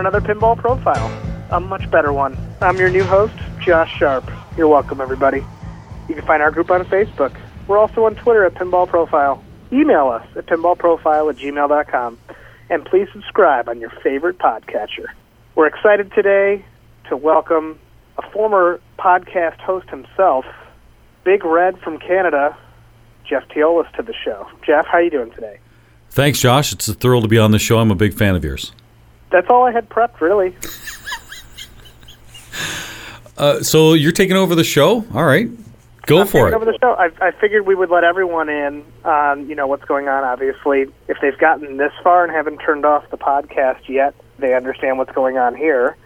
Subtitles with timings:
[0.00, 1.08] another Pinball Profile,
[1.50, 2.36] a much better one.
[2.60, 4.30] I'm your new host, Josh Sharp.
[4.56, 5.44] You're welcome, everybody.
[6.08, 7.38] You can find our group on Facebook.
[7.66, 9.42] We're also on Twitter at Pinball Profile.
[9.72, 12.18] Email us at pinballprofile at gmail.com.
[12.70, 15.06] And please subscribe on your favorite podcatcher.
[15.54, 16.64] We're excited today
[17.08, 17.78] to welcome
[18.16, 20.44] a former podcast host himself,
[21.24, 22.56] Big Red from Canada,
[23.24, 24.48] Jeff Teolis, to the show.
[24.66, 25.58] Jeff, how are you doing today?
[26.10, 26.72] Thanks, Josh.
[26.72, 27.78] It's a thrill to be on the show.
[27.78, 28.72] I'm a big fan of yours.
[29.30, 30.54] That's all I had prepped, really.
[33.36, 35.04] Uh, so you're taking over the show?
[35.14, 35.48] All right,
[36.06, 36.54] go I'm for taking it.
[36.54, 36.94] Over the show.
[36.94, 40.24] I, I figured we would let everyone in on you know what's going on.
[40.24, 44.98] Obviously, if they've gotten this far and haven't turned off the podcast yet, they understand
[44.98, 45.96] what's going on here.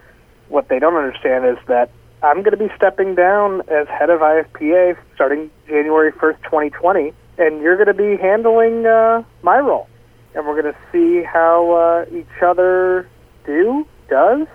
[0.49, 1.89] What they don't understand is that
[2.21, 7.61] I'm going to be stepping down as head of IFPA starting January 1st, 2020, and
[7.63, 9.89] you're going to be handling uh, my role.
[10.35, 13.09] And we're going to see how uh, each other
[13.45, 14.47] do does.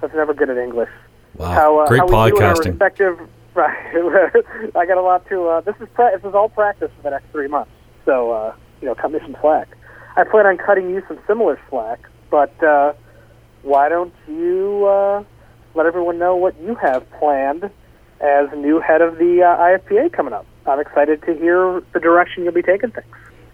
[0.00, 0.90] I was never good at English
[1.36, 2.70] Wow, how, uh, great how we do in podcasting.
[2.70, 3.18] respective.
[3.54, 3.76] Right,
[4.74, 5.46] I got a lot to.
[5.46, 7.70] Uh, this is pra- this is all practice for the next three months.
[8.06, 9.68] So uh, you know, cut me some slack.
[10.16, 12.94] I plan on cutting you some similar slack, but uh,
[13.60, 15.22] why don't you uh,
[15.74, 17.64] let everyone know what you have planned
[18.22, 20.46] as new head of the uh, IFPA coming up?
[20.64, 23.04] I'm excited to hear the direction you'll be taking things.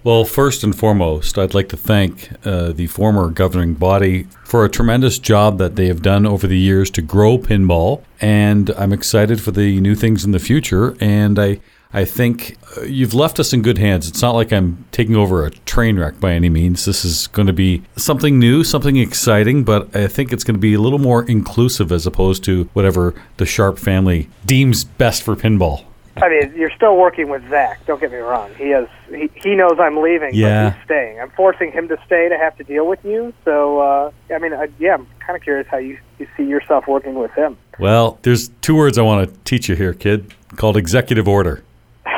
[0.04, 4.70] Well, first and foremost, I'd like to thank uh, the former governing body for a
[4.70, 9.40] tremendous job that they have done over the years to grow pinball, and I'm excited
[9.40, 10.96] for the new things in the future.
[11.00, 11.60] And I,
[11.92, 14.06] I think uh, you've left us in good hands.
[14.06, 16.84] It's not like I'm taking over a train wreck by any means.
[16.84, 20.60] This is going to be something new, something exciting, but I think it's going to
[20.60, 25.34] be a little more inclusive as opposed to whatever the Sharp family deems best for
[25.34, 25.87] pinball.
[26.22, 27.84] I mean, you're still working with Zach.
[27.86, 28.52] Don't get me wrong.
[28.56, 30.70] He has he, he knows I'm leaving, Yeah.
[30.70, 31.20] but he's staying.
[31.20, 33.32] I'm forcing him to stay to have to deal with you.
[33.44, 36.86] So, uh, I mean, I, yeah, I'm kind of curious how you, you see yourself
[36.86, 37.56] working with him.
[37.78, 41.62] Well, there's two words I want to teach you here, kid, called executive order.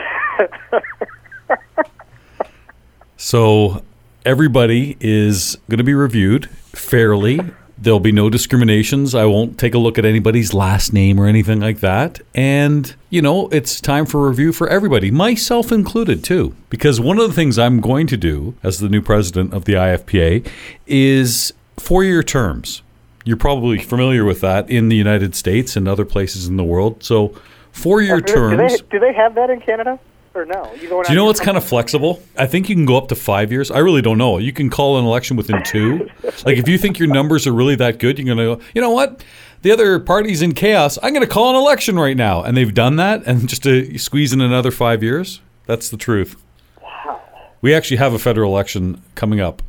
[3.16, 3.82] so
[4.24, 7.40] everybody is going to be reviewed fairly.
[7.82, 9.14] There'll be no discriminations.
[9.14, 12.20] I won't take a look at anybody's last name or anything like that.
[12.34, 16.54] And, you know, it's time for review for everybody, myself included, too.
[16.68, 19.74] Because one of the things I'm going to do as the new president of the
[19.74, 20.46] IFPA
[20.86, 22.82] is four year terms.
[23.24, 27.02] You're probably familiar with that in the United States and other places in the world.
[27.02, 27.34] So,
[27.72, 28.82] four year uh, do, do they, terms.
[28.90, 29.98] do they have that in Canada
[30.34, 30.72] or no?
[30.74, 32.22] You going Do you know what's kind of flexible?
[32.36, 33.70] I think you can go up to five years.
[33.70, 34.38] I really don't know.
[34.38, 36.08] You can call an election within two.
[36.44, 38.62] like if you think your numbers are really that good, you're gonna go.
[38.74, 39.24] You know what?
[39.62, 40.98] The other party's in chaos.
[41.02, 44.32] I'm gonna call an election right now, and they've done that, and just to squeeze
[44.32, 45.40] in another five years.
[45.66, 46.40] That's the truth.
[46.82, 47.20] Wow.
[47.60, 49.62] We actually have a federal election coming up.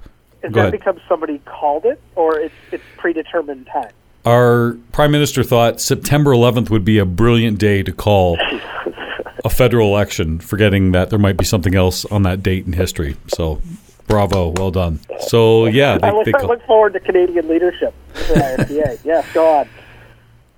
[0.43, 0.71] Is Go that ahead.
[0.71, 3.91] because somebody called it, or it's it's predetermined time?
[4.25, 8.37] Our prime minister thought September 11th would be a brilliant day to call
[9.43, 13.17] a federal election, forgetting that there might be something else on that date in history.
[13.27, 13.61] So,
[14.07, 14.99] bravo, well done.
[15.19, 17.93] So, yeah, they, I, look, call- look forward to Canadian leadership
[19.03, 19.69] yes, go on.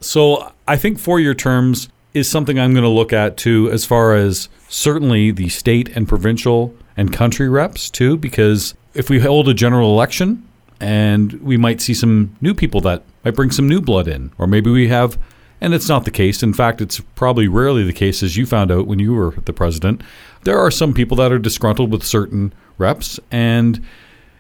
[0.01, 3.85] So I think four year terms is something I'm going to look at too, as
[3.85, 9.47] far as certainly the state and provincial and country reps too, because if we hold
[9.49, 10.47] a general election
[10.79, 14.45] and we might see some new people that might bring some new blood in, or
[14.45, 15.17] maybe we have,
[15.63, 16.44] and it's not the case.
[16.44, 19.53] In fact, it's probably rarely the case, as you found out when you were the
[19.53, 20.01] president.
[20.44, 23.81] There are some people that are disgruntled with certain reps, and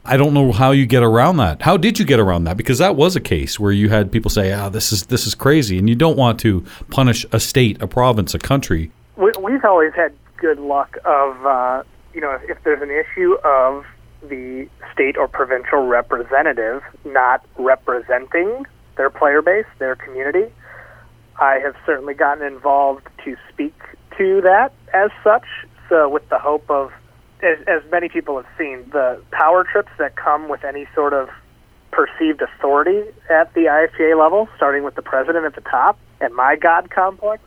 [0.03, 1.61] I don't know how you get around that.
[1.61, 2.57] How did you get around that?
[2.57, 5.33] Because that was a case where you had people say, "Ah, this is this is
[5.33, 8.91] crazy," and you don't want to punish a state, a province, a country.
[9.15, 11.83] we, we've always had good luck of uh,
[12.13, 13.85] you know if there's an issue of
[14.27, 18.65] the state or provincial representative not representing
[18.97, 20.51] their player base, their community.
[21.39, 23.75] I have certainly gotten involved to speak
[24.17, 25.45] to that as such.
[25.89, 26.91] So with the hope of,
[27.41, 31.29] as, as many people have seen, the power trips that come with any sort of
[31.91, 36.55] perceived authority at the IFPA level, starting with the president at the top and my
[36.55, 37.43] God complex,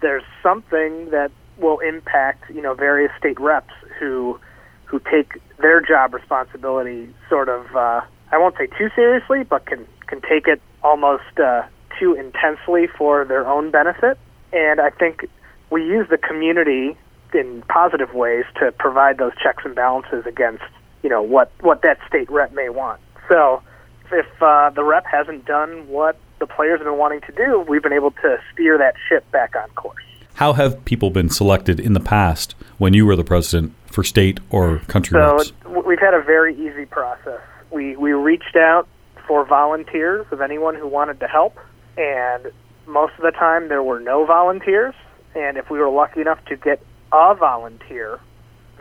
[0.00, 4.38] there's something that will impact you know various state reps who
[4.84, 9.86] who take their job responsibility sort of uh, I won't say too seriously, but can
[10.06, 11.62] can take it almost uh,
[11.98, 14.18] too intensely for their own benefit.
[14.52, 15.28] And I think
[15.70, 16.96] we use the community
[17.34, 20.64] in positive ways to provide those checks and balances against
[21.02, 23.00] you know what what that state rep may want.
[23.28, 23.62] So
[24.10, 27.82] if uh, the rep hasn't done what the players have been wanting to do, we've
[27.82, 30.02] been able to steer that ship back on course.
[30.34, 34.38] How have people been selected in the past when you were the president for state
[34.50, 35.50] or country So reps?
[35.64, 37.40] w- we've had a very easy process.
[37.70, 38.88] We we reached out
[39.26, 41.58] for volunteers of anyone who wanted to help,
[41.98, 42.52] and
[42.86, 44.94] most of the time there were no volunteers.
[45.34, 46.80] And if we were lucky enough to get
[47.12, 48.20] a volunteer,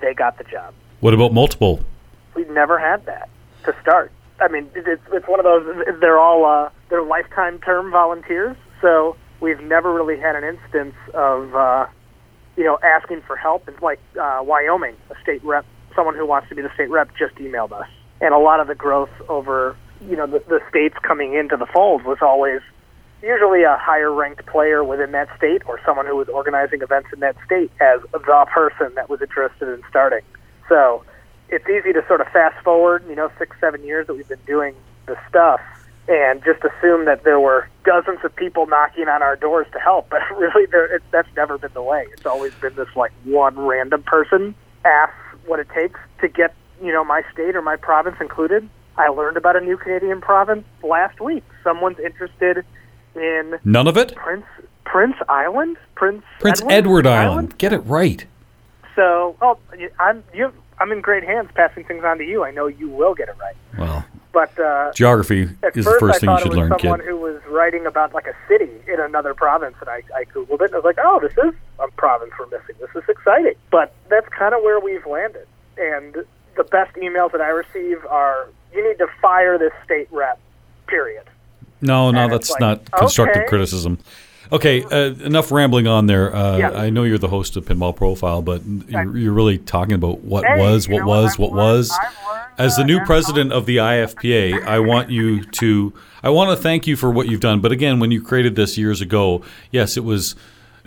[0.01, 0.73] they got the job.
[1.01, 1.81] What about multiple?
[2.35, 3.29] We've never had that
[3.65, 4.11] to start.
[4.39, 5.85] I mean, it's it's one of those.
[5.99, 11.55] They're all uh, they're lifetime term volunteers, so we've never really had an instance of
[11.55, 11.87] uh,
[12.55, 13.67] you know asking for help.
[13.67, 15.65] It's like uh, Wyoming, a state rep,
[15.95, 17.89] someone who wants to be the state rep, just emailed us,
[18.21, 19.75] and a lot of the growth over
[20.07, 22.61] you know the, the states coming into the fold was always
[23.21, 27.19] usually a higher ranked player within that state or someone who was organizing events in
[27.21, 28.19] that state as the
[28.53, 30.21] person that was interested in starting.
[30.69, 31.03] So
[31.49, 34.39] it's easy to sort of fast forward, you know, six, seven years that we've been
[34.45, 34.75] doing
[35.05, 35.61] the stuff
[36.07, 40.09] and just assume that there were dozens of people knocking on our doors to help.
[40.09, 42.07] But really, there, it, that's never been the way.
[42.13, 44.55] It's always been this like one random person
[44.85, 45.15] asks
[45.45, 48.67] what it takes to get, you know, my state or my province included.
[48.97, 51.43] I learned about a new Canadian province last week.
[51.63, 52.65] Someone's interested
[53.19, 54.15] in None of it?
[54.15, 54.45] Prince
[54.85, 56.71] Prince Island, Prince Prince Edward,
[57.05, 57.57] Edward Island.
[57.57, 58.25] Get it right.
[58.95, 59.59] So, well,
[59.99, 60.51] I'm you.
[60.79, 62.43] I'm in great hands passing things on to you.
[62.43, 63.55] I know you will get it right.
[63.77, 66.99] Well, But uh, geography is the first I thing you should it was learn, someone
[66.99, 67.09] kid.
[67.09, 70.65] who was writing about like a city in another province, and I, I googled it
[70.65, 72.75] and I was like, oh, this is a province we're missing.
[72.79, 73.55] This is exciting.
[73.71, 75.47] But that's kind of where we've landed.
[75.77, 76.15] And
[76.55, 80.39] the best emails that I receive are, you need to fire this state rep.
[80.87, 81.23] Period.
[81.81, 83.49] No, no, And that's like, not constructive okay.
[83.49, 83.99] criticism.
[84.51, 86.33] Okay, uh, enough rambling on there.
[86.33, 86.71] Uh, Yeah.
[86.71, 90.45] I know you're the host of Pinball Profile, but you're, you're really talking about what
[90.45, 91.23] Hey, was, what what?
[91.23, 91.91] was, what learned- was.
[91.91, 95.93] Learned, As the new president of the IFPA, I want you to,
[96.23, 97.59] I want to thank you for what you've done.
[97.59, 100.33] But again, when you created this years ago, yes, it was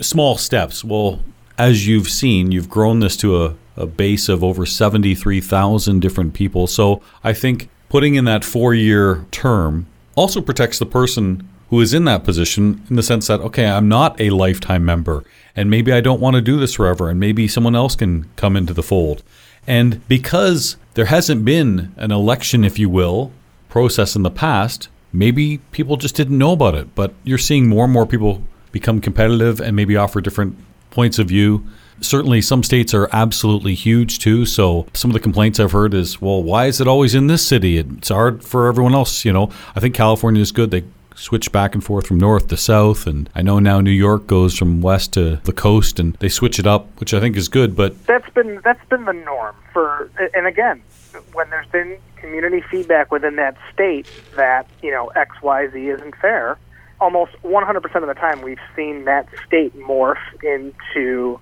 [0.00, 0.82] small steps.
[0.82, 1.20] Well,
[1.58, 6.66] as you've seen, you've grown this to a, a base of over 73,000 different people.
[6.66, 11.94] So I think putting in that four year term also protects the person who is
[11.94, 15.24] in that position in the sense that, okay, I'm not a lifetime member
[15.54, 18.56] and maybe I don't want to do this forever and maybe someone else can come
[18.56, 19.22] into the fold.
[19.66, 23.32] And because there hasn't been an election, if you will,
[23.68, 26.94] process in the past, maybe people just didn't know about it.
[26.94, 28.42] But you're seeing more and more people
[28.72, 30.56] become competitive and maybe offer different
[30.90, 31.64] points of view.
[32.00, 34.46] Certainly, some states are absolutely huge too.
[34.46, 37.46] So, some of the complaints I've heard is, well, why is it always in this
[37.46, 37.78] city?
[37.78, 39.24] It's hard for everyone else.
[39.24, 40.70] You know, I think California is good.
[40.70, 43.06] They switch back and forth from north to south.
[43.06, 46.58] And I know now New York goes from west to the coast and they switch
[46.58, 47.76] it up, which I think is good.
[47.76, 50.82] But that's been that's been the norm for and again
[51.32, 54.06] when there's been community feedback within that state
[54.36, 56.58] that you know xyz isn't fair
[57.00, 61.40] almost 100% of the time we've seen that state morph into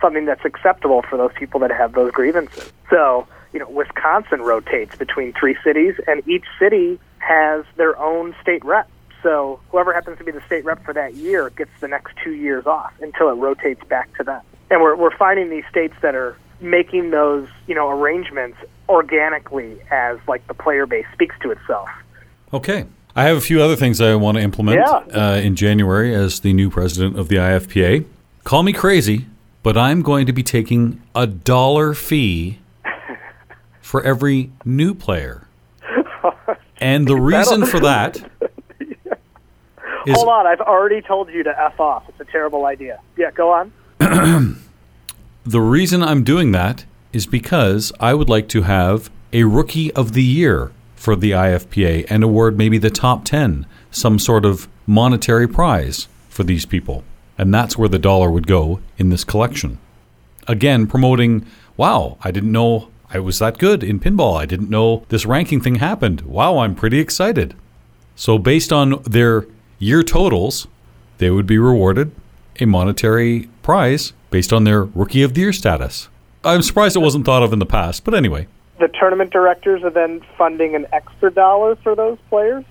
[0.00, 4.94] something that's acceptable for those people that have those grievances so you know wisconsin rotates
[4.96, 8.88] between three cities and each city has their own state rep
[9.22, 12.32] so whoever happens to be the state rep for that year gets the next two
[12.32, 14.40] years off until it rotates back to them.
[14.70, 20.18] And we're we're finding these states that are making those you know arrangements organically as
[20.28, 21.88] like the player base speaks to itself.
[22.52, 22.84] Okay.
[23.16, 25.30] I have a few other things I want to implement Yeah.
[25.32, 28.04] uh, in January as the new president of the IFPA.
[28.44, 29.26] Call me crazy,
[29.66, 32.60] but I'm going to be taking a dollar fee
[33.80, 35.48] for every new player.
[36.78, 38.16] And the reason for that
[40.06, 42.04] is Hold on, I've already told you to f off.
[42.08, 43.00] It's a terrible idea.
[43.16, 43.72] Yeah, go on.
[45.44, 50.12] the reason I'm doing that is because I would like to have a rookie of
[50.12, 55.48] the year for the IFPA and award maybe the top 10, some sort of monetary
[55.48, 57.02] prize for these people.
[57.38, 59.78] And that's where the dollar would go in this collection.
[60.48, 64.38] Again, promoting, wow, I didn't know I was that good in pinball.
[64.40, 66.22] I didn't know this ranking thing happened.
[66.22, 67.54] Wow, I'm pretty excited.
[68.14, 69.46] So, based on their
[69.78, 70.66] year totals,
[71.18, 72.12] they would be rewarded
[72.58, 76.08] a monetary prize based on their Rookie of the Year status.
[76.42, 78.46] I'm surprised it wasn't thought of in the past, but anyway.
[78.78, 82.64] The tournament directors are then funding an extra dollar for those players.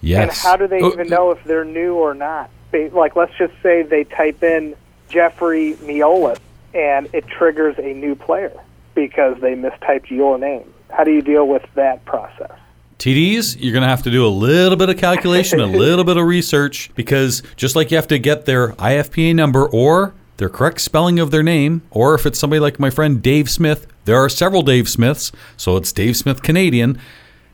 [0.00, 0.22] Yes.
[0.22, 2.50] And how do they Oh, even uh, know if they're new or not?
[2.70, 4.76] They, like, let's just say they type in
[5.08, 6.38] Jeffrey Miolis
[6.74, 8.58] and it triggers a new player
[8.94, 10.72] because they mistyped your name.
[10.90, 12.52] How do you deal with that process?
[12.98, 16.16] TDs, you're going to have to do a little bit of calculation, a little bit
[16.16, 20.80] of research, because just like you have to get their IFPA number or their correct
[20.80, 24.28] spelling of their name, or if it's somebody like my friend Dave Smith, there are
[24.28, 27.00] several Dave Smiths, so it's Dave Smith Canadian.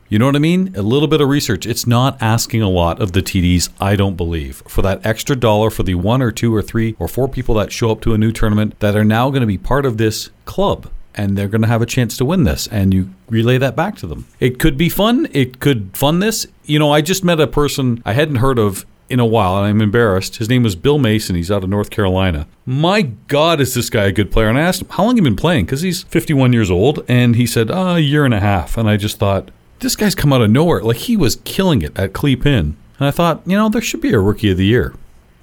[0.08, 0.72] You know what I mean?
[0.76, 1.66] A little bit of research.
[1.66, 4.62] It's not asking a lot of the TDs, I don't believe.
[4.68, 7.72] For that extra dollar for the one or two or three or four people that
[7.72, 10.30] show up to a new tournament that are now going to be part of this
[10.44, 13.74] club and they're going to have a chance to win this and you relay that
[13.74, 14.26] back to them.
[14.38, 15.26] It could be fun.
[15.32, 16.46] It could fund this.
[16.64, 19.66] You know, I just met a person I hadn't heard of in a while, and
[19.66, 20.36] I'm embarrassed.
[20.36, 21.36] His name was Bill Mason.
[21.36, 22.46] He's out of North Carolina.
[22.64, 24.48] My God, is this guy a good player?
[24.48, 25.64] And I asked him, how long have you been playing?
[25.64, 27.04] Because he's 51 years old.
[27.06, 28.76] And he said, oh, a year and a half.
[28.76, 30.82] And I just thought, this guy's come out of nowhere.
[30.82, 32.76] Like, he was killing it at Clee Pin.
[32.98, 34.94] And I thought, you know, there should be a Rookie of the Year.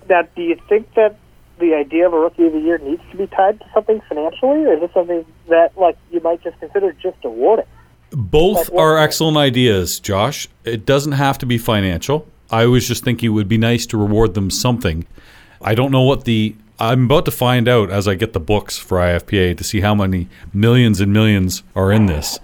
[0.09, 1.17] Now, do you think that
[1.59, 4.65] the idea of a Rookie of the Year needs to be tied to something financially,
[4.65, 7.65] or is this something that, like, you might just consider just awarding?
[8.11, 10.47] Both Like are excellent ideas, Josh.
[10.65, 12.27] It doesn't have to be financial.
[12.51, 15.07] I was just thinking it would be nice to reward them something.
[15.61, 16.55] I don't know what the.
[16.79, 19.95] I'm about to find out as I get the books for IFPA to see how
[19.95, 22.39] many millions and millions are in this.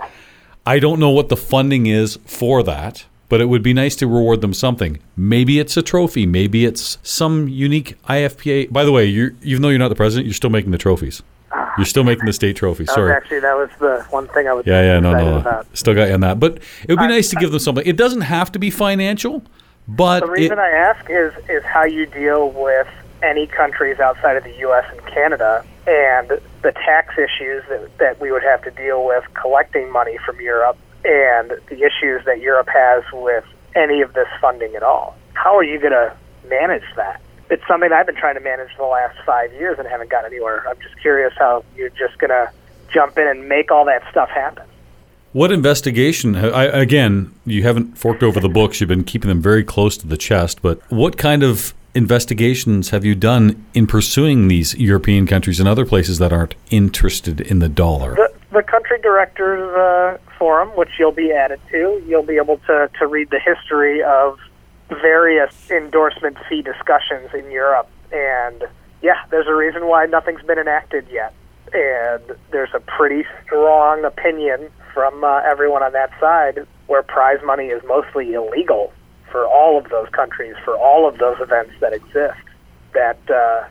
[0.69, 4.05] I don't know what the funding is for that, but it would be nice to
[4.05, 4.99] reward them something.
[5.17, 6.27] Maybe it's a trophy.
[6.27, 8.71] Maybe it's some unique IFPA.
[8.71, 11.23] By the way, you're, even though you're not the president, you're still making the trophies.
[11.75, 12.83] You're still making the state trophy.
[12.83, 13.11] That Sorry.
[13.11, 15.65] actually that was the one thing I was Yeah, yeah, no, no, about.
[15.75, 16.39] still got you on that.
[16.39, 17.83] But it would be I- nice to give them something.
[17.87, 19.41] It doesn't have to be financial,
[19.87, 22.87] but The it, reason I ask is is how you deal with
[23.23, 24.85] any countries outside of the U.S.
[24.91, 26.29] and Canada and
[26.61, 30.77] the tax issues that, that we would have to deal with collecting money from Europe
[31.05, 33.45] and the issues that Europe has with
[33.75, 35.15] any of this funding at all.
[35.33, 36.15] How are you going to
[36.47, 37.21] manage that?
[37.49, 40.31] It's something I've been trying to manage for the last five years and haven't gotten
[40.31, 40.63] anywhere.
[40.67, 42.51] I'm just curious how you're just going to
[42.91, 44.65] jump in and make all that stuff happen.
[45.31, 46.35] what investigation?
[46.35, 48.81] I, again, you haven't forked over the books.
[48.81, 50.61] You've been keeping them very close to the chest.
[50.61, 55.85] But what kind of investigations have you done in pursuing these European countries and other
[55.85, 58.15] places that aren't interested in the dollar?
[58.15, 62.89] the, the country directors uh, forum, which you'll be added to, you'll be able to,
[62.99, 64.39] to read the history of
[64.89, 67.89] various endorsement fee discussions in Europe.
[68.11, 68.63] And
[69.01, 71.33] yeah, there's a reason why nothing's been enacted yet.
[71.73, 77.67] And there's a pretty strong opinion from uh, everyone on that side where prize money
[77.67, 78.91] is mostly illegal
[79.31, 82.39] for all of those countries, for all of those events that exist.
[82.93, 83.67] That uh,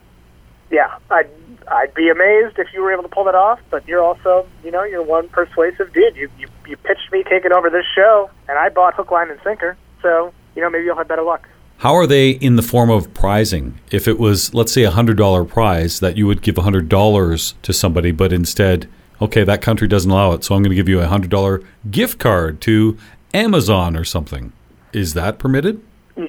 [0.70, 1.30] yeah, I'd
[1.70, 3.60] I'd be amazed if you were able to pull that off.
[3.70, 6.16] But you're also, you know, you're one persuasive dude.
[6.16, 9.40] You you, you pitched me taking over this show, and I bought hook, line, and
[9.42, 9.76] sinker.
[10.02, 11.48] So you know, maybe you'll have better luck.
[11.78, 13.78] How are they in the form of prizing?
[13.92, 16.88] If it was, let's say, a hundred dollar prize that you would give a hundred
[16.88, 18.88] dollars to somebody, but instead,
[19.22, 21.62] okay, that country doesn't allow it, so I'm going to give you a hundred dollar
[21.88, 22.98] gift card to
[23.32, 24.52] Amazon or something.
[24.92, 25.82] Is that permitted?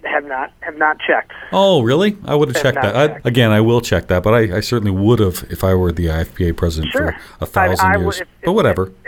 [0.03, 1.31] Have not have not checked.
[1.51, 2.15] Oh, really?
[2.25, 2.95] I would have Have checked that.
[2.95, 5.91] I, again, I will check that, but I, I certainly would have if I were
[5.91, 8.21] the IFPA president Sure, for a thousand I- years.
[8.21, 8.91] if- but if- whatever.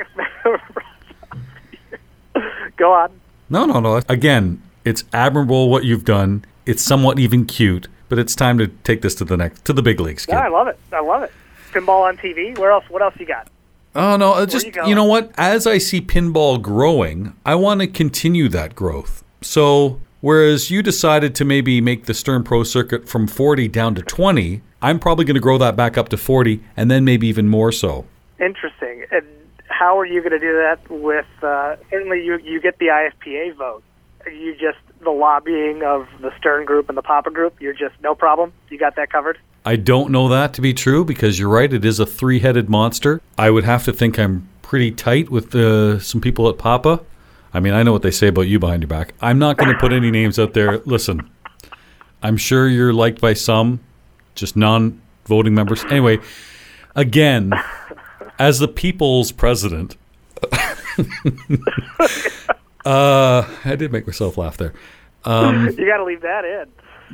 [2.77, 3.11] Go on.
[3.49, 4.01] No, no, no.
[4.09, 6.45] Again, it's admirable what you've done.
[6.65, 9.81] It's somewhat even cute, but it's time to take this to the next to the
[9.83, 10.25] big leagues.
[10.25, 10.33] Kid.
[10.33, 10.79] Yeah, I love it.
[10.91, 11.31] I love it.
[11.73, 12.57] Pinball on TV.
[12.57, 12.85] Where else?
[12.89, 13.47] What else you got?
[13.93, 15.31] Oh no, uh, just you you, know what?
[15.37, 19.20] As I see pinball growing, I want to continue that growth.
[19.41, 24.01] So whereas you decided to maybe make the Stern Pro circuit from 40 down to
[24.01, 27.47] 20, I'm probably going to grow that back up to 40 and then maybe even
[27.49, 28.05] more so.
[28.39, 29.05] Interesting.
[29.11, 29.25] And
[29.67, 31.25] how are you going to do that with?
[31.41, 33.83] Uh, certainly, you you get the IFPA vote.
[34.25, 37.59] Are you just the lobbying of the Stern Group and the Papa Group?
[37.59, 38.53] You're just no problem.
[38.69, 39.39] You got that covered.
[39.65, 41.71] I don't know that to be true because you're right.
[41.71, 43.21] It is a three-headed monster.
[43.37, 47.01] I would have to think I'm pretty tight with uh, some people at Papa.
[47.53, 49.13] I mean, I know what they say about you behind your back.
[49.21, 50.79] I'm not going to put any names out there.
[50.79, 51.29] Listen,
[52.23, 53.81] I'm sure you're liked by some,
[54.35, 55.83] just non-voting members.
[55.85, 56.19] Anyway,
[56.95, 57.53] again,
[58.39, 59.97] as the people's president,
[62.85, 64.73] uh, I did make myself laugh there.
[65.25, 66.65] You got to leave that in.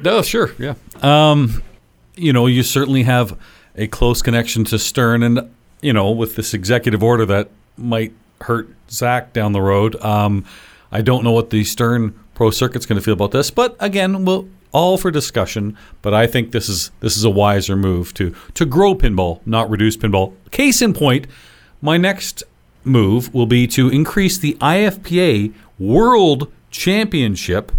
[0.01, 0.75] No, sure, yeah.
[1.01, 1.61] Um,
[2.15, 3.37] you know, you certainly have
[3.75, 5.51] a close connection to Stern, and
[5.81, 10.01] you know, with this executive order that might hurt Zach down the road.
[10.03, 10.45] Um,
[10.91, 14.25] I don't know what the Stern Pro Circuit's going to feel about this, but again,
[14.25, 15.77] we'll all for discussion.
[16.01, 19.69] But I think this is this is a wiser move to to grow pinball, not
[19.69, 20.33] reduce pinball.
[20.51, 21.27] Case in point,
[21.81, 22.43] my next
[22.83, 27.71] move will be to increase the IFPA World Championship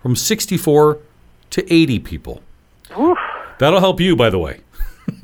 [0.00, 0.98] from 64
[1.50, 2.42] to 80 people.
[3.58, 4.60] That'll help you, by the way.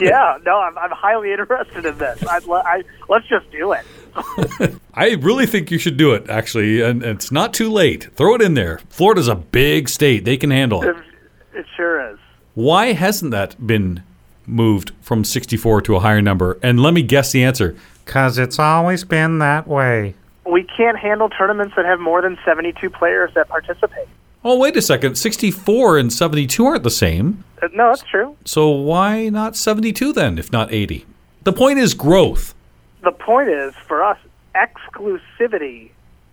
[0.00, 2.22] yeah, no, I'm, I'm highly interested in this.
[2.26, 3.84] I'd, le- I, let's just do it.
[4.94, 8.08] I really think you should do it, actually, and it's not too late.
[8.14, 8.80] Throw it in there.
[8.88, 10.96] Florida's a big state; they can handle it.
[11.54, 12.18] It sure is.
[12.54, 14.02] Why hasn't that been
[14.46, 16.58] moved from 64 to a higher number?
[16.62, 17.76] And let me guess the answer.
[18.06, 20.14] Cause it's always been that way.
[20.44, 24.08] we can't handle tournaments that have more than 72 players that participate.
[24.42, 25.16] Oh, wait a second.
[25.16, 27.44] 64 and 72 aren't the same.
[27.62, 28.36] Uh, No, that's true.
[28.44, 31.04] So why not 72 then, if not 80?
[31.44, 32.54] The point is growth.
[33.02, 34.18] The point is, for us,
[34.54, 35.90] exclusivity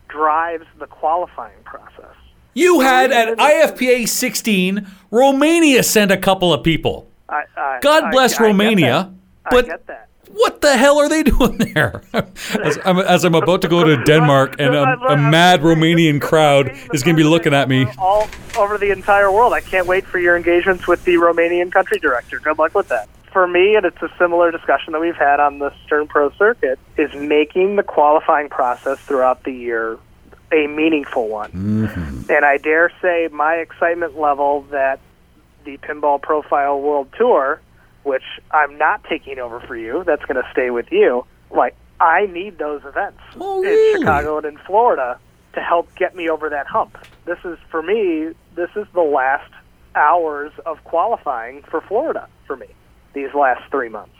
[0.08, 2.16] drives the qualifying process.
[2.54, 7.08] You had at IFPA 16, Romania sent a couple of people.
[7.30, 9.14] I, I, God bless I Romania,
[9.50, 10.10] but get that.
[10.30, 12.04] What the hell are they doing there?
[12.14, 16.72] as, I'm, as I'm about to go to Denmark and a, a mad Romanian crowd
[16.94, 17.88] is going to be looking at me.
[17.98, 19.54] all over the entire world.
[19.54, 22.40] I can't wait for your engagements with the Romanian country director.
[22.40, 23.10] Good luck with that.
[23.32, 26.80] For me, and it's a similar discussion that we've had on the Stern Pro circuit,
[26.98, 30.00] is making the qualifying process throughout the year
[30.52, 31.52] a meaningful one.
[31.52, 32.32] Mm-hmm.
[32.32, 35.00] And I dare say my excitement level that
[35.66, 37.60] the Pinball Profile World Tour,
[38.08, 41.26] which I'm not taking over for you, that's going to stay with you.
[41.52, 44.00] Like I need those events Oh, in?
[44.00, 45.20] Chicago and in Florida
[45.54, 46.98] to help get me over that hump.
[47.26, 48.34] This is for me.
[48.56, 49.52] This is the last
[49.96, 52.68] hours of qualifying for Florida for me.
[53.14, 54.14] These last three months,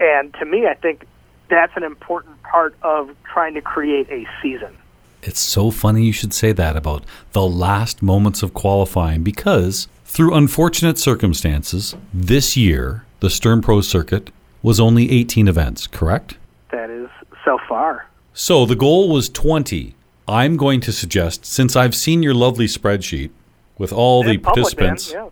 [0.00, 1.06] and to me, I think
[1.48, 4.76] that's an important part of trying to create a season.
[5.22, 10.34] It's so funny you should say that about the last moments of qualifying because through
[10.34, 14.30] unfortunate circumstances, this year, the Stern Pro circuit
[14.62, 16.36] was only 18 events, correct?
[16.70, 17.08] That is
[17.44, 18.06] so far.
[18.34, 19.94] So the goal was 20.
[20.28, 23.30] I'm going to suggest, since I've seen your lovely spreadsheet
[23.78, 25.30] with all the participants, man,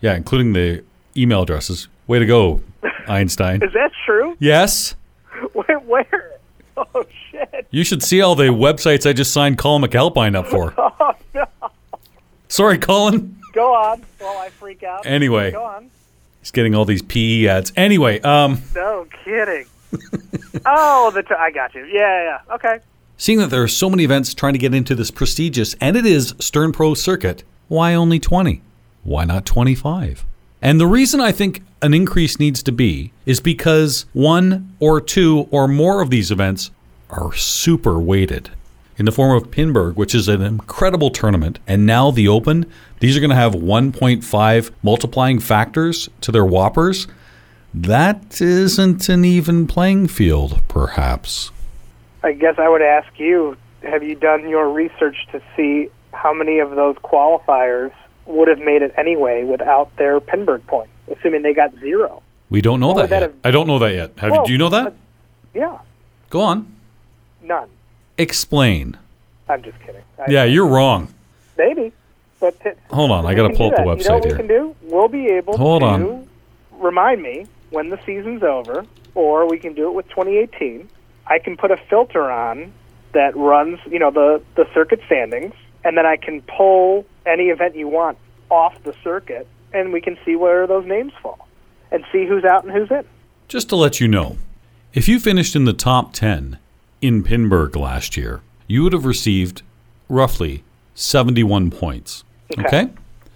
[0.00, 0.84] yeah, including the
[1.16, 1.88] email addresses.
[2.06, 2.60] Way to go,
[3.08, 3.62] Einstein.
[3.62, 4.36] Is that true?
[4.38, 4.94] Yes.
[5.52, 5.78] Where?
[5.80, 6.32] Where?
[6.76, 7.66] Oh shit!
[7.70, 10.74] You should see all the websites I just signed Colin McAlpine up for.
[11.00, 11.44] Oh no!
[12.48, 13.38] Sorry, Colin.
[13.52, 15.04] Go on while I freak out.
[15.06, 15.50] Anyway.
[15.50, 15.90] go on.
[16.46, 17.72] He's getting all these PE ads.
[17.74, 19.66] Anyway, um, No kidding.
[20.64, 21.84] oh, the t- I got you.
[21.86, 22.54] Yeah, yeah, yeah.
[22.54, 22.78] Okay.
[23.16, 26.06] seeing that there are so many events trying to get into this prestigious, and it
[26.06, 28.62] is Stern Pro circuit, why only 20?
[29.02, 30.24] Why not 25?
[30.62, 35.48] And the reason I think an increase needs to be is because one or two
[35.50, 36.70] or more of these events
[37.10, 38.50] are super weighted.
[38.98, 42.64] In the form of Pinburgh, which is an incredible tournament, and now the Open,
[43.00, 47.06] these are going to have 1.5 multiplying factors to their WPPRs.
[47.74, 51.50] That isn't an even playing field, perhaps.
[52.24, 56.58] I guess I would ask you: Have you done your research to see how many
[56.60, 57.92] of those qualifiers
[58.24, 60.88] would have made it anyway without their Pinburgh point?
[61.12, 62.22] Assuming they got zero.
[62.48, 63.22] We don't know that that yet.
[63.22, 64.12] have- I don't know that yet.
[64.18, 64.94] Have, Well, do you know that?
[65.52, 65.76] Yeah,
[66.30, 66.66] Go on.
[67.42, 67.68] none.
[68.18, 68.96] Explain.
[69.48, 70.02] I'm just kidding.
[70.18, 71.12] I, Yeah, you're wrong.
[71.56, 71.92] maybe.
[72.40, 73.98] But t- Hold on, I got to pull up the that.
[73.98, 74.76] You know what website we can do?
[74.82, 76.28] We'll be able Hold to on.
[76.72, 80.86] remind me when the season's over, or we can do it with 2018.
[81.26, 82.72] I can put a filter on
[83.12, 87.74] that runs, you know, the the circuit standings, and then I can pull any event
[87.74, 88.18] you want
[88.50, 91.48] off the circuit, and we can see where those names fall,
[91.90, 93.04] and see who's out and who's in.
[93.48, 94.36] Just to let you know,
[94.92, 96.58] if you finished in the top 10
[97.00, 99.62] in Pinburgh last year, you would have received
[100.08, 102.24] roughly 71 points.
[102.52, 102.66] Okay.
[102.66, 102.90] Okay?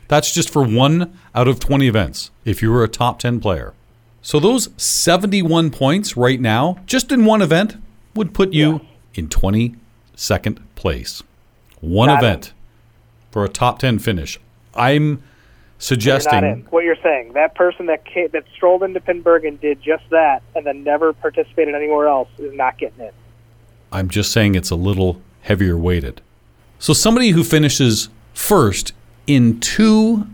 [0.09, 3.75] That's just for one out of 20 events if you were a top 10 player.
[4.23, 7.77] So those 71 points right now, just in one event,
[8.15, 8.81] would put you
[9.15, 11.23] in 22nd place.
[11.81, 12.19] One it.
[12.19, 12.53] event
[13.31, 14.39] for a top 10 finish.
[14.75, 15.79] I'm You're not in.
[15.79, 20.05] suggesting What you're saying, that person that came, that strolled into Pinburgh and did just
[20.11, 23.13] that, and then never participated anywhere else, is not getting in.
[23.93, 26.21] I'm just saying it's a little heavier weighted.
[26.79, 28.93] So somebody who finishes first
[29.27, 30.27] in two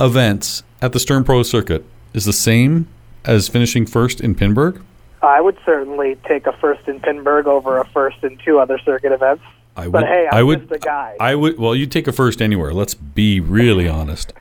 [0.00, 2.88] events at the Stern Pro circuit is the same
[3.24, 4.82] as finishing first in Pinburgh?
[5.22, 9.12] I would certainly take a first in Pinburgh over a first in two other circuit
[9.12, 9.42] events.
[9.76, 11.16] I But hey, I'm I would, just a guy.
[11.18, 11.58] I would.
[11.58, 12.72] Well, you take a first anywhere.
[12.72, 14.32] Let's be really honest.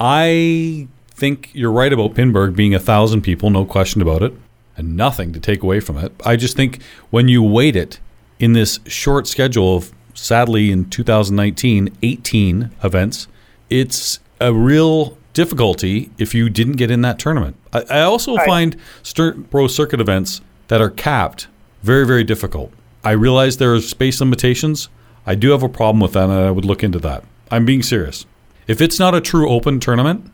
[0.00, 4.32] I think you're right about Pinburgh being a thousand people, no question about it,
[4.76, 6.12] and nothing to take away from it.
[6.24, 8.00] I just think when you weight it
[8.40, 13.28] in this short schedule of, sadly, in 2019, 18 events,
[13.68, 17.54] it's a real difficulty if you didn't get in that tournament.
[17.72, 21.46] I, I also I- find Stern Pro Circuit events that are capped
[21.82, 22.72] very, very difficult.
[23.04, 24.88] I realize there are space limitations.
[25.26, 27.22] I do have a problem with that, and I would look into that.
[27.50, 28.26] I'm being serious.
[28.66, 30.30] If it's not a true open tournament,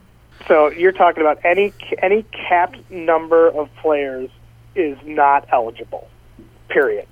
[0.47, 4.31] So you're talking about any any capped number of players
[4.77, 6.09] is not eligible.
[6.69, 7.07] Period.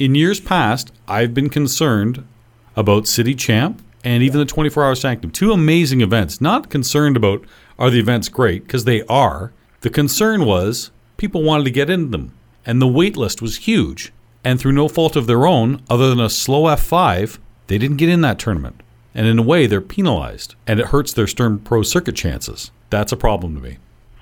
[0.00, 2.26] In years past, I've been concerned
[2.74, 5.30] about City Champ and even the 24 Hour Sanctum.
[5.30, 6.40] Two amazing events.
[6.40, 7.44] Not concerned about
[7.78, 9.52] are the events great, because they are.
[9.82, 12.32] The concern was people wanted to get into them,
[12.64, 14.10] and the wait list was huge.
[14.42, 18.08] And through no fault of their own, other than a slow F5, they didn't get
[18.08, 18.82] in that tournament.
[19.14, 22.70] And in a way, they're penalized, and it hurts their Stern Pro Circuit chances.
[22.88, 23.76] That's a problem to me.